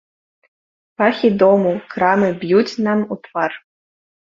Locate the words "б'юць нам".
2.43-3.09